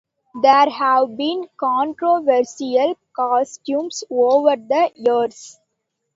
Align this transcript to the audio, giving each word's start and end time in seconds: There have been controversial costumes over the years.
There 0.41 0.67
have 0.67 1.15
been 1.15 1.45
controversial 1.57 2.97
costumes 3.15 4.03
over 4.09 4.55
the 4.55 4.91
years. 4.95 5.59